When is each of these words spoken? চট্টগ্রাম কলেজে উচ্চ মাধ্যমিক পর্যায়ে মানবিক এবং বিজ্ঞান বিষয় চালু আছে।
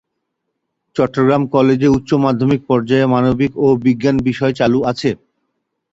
চট্টগ্রাম 0.95 1.43
কলেজে 1.53 1.87
উচ্চ 1.89 2.09
মাধ্যমিক 2.25 2.61
পর্যায়ে 2.69 3.05
মানবিক 3.13 3.51
এবং 3.57 3.73
বিজ্ঞান 3.85 4.15
বিষয় 4.27 4.53
চালু 4.59 4.79
আছে। 4.91 5.09